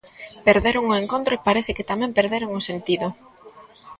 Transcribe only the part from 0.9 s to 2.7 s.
o encontro e parece que tamén perderon o